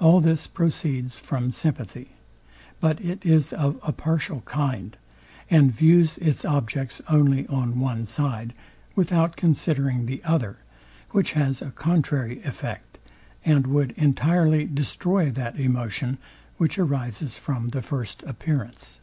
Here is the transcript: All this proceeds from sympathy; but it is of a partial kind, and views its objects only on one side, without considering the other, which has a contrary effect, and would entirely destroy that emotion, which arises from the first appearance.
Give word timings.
All 0.00 0.20
this 0.20 0.46
proceeds 0.46 1.18
from 1.18 1.50
sympathy; 1.50 2.10
but 2.78 3.00
it 3.00 3.24
is 3.24 3.54
of 3.54 3.80
a 3.82 3.90
partial 3.90 4.42
kind, 4.42 4.98
and 5.48 5.72
views 5.74 6.18
its 6.18 6.44
objects 6.44 7.00
only 7.08 7.46
on 7.46 7.78
one 7.80 8.04
side, 8.04 8.52
without 8.94 9.34
considering 9.34 10.04
the 10.04 10.22
other, 10.24 10.58
which 11.12 11.32
has 11.32 11.62
a 11.62 11.70
contrary 11.70 12.42
effect, 12.42 12.98
and 13.46 13.66
would 13.66 13.92
entirely 13.92 14.66
destroy 14.66 15.30
that 15.30 15.58
emotion, 15.58 16.18
which 16.58 16.78
arises 16.78 17.38
from 17.38 17.68
the 17.70 17.80
first 17.80 18.22
appearance. 18.24 19.00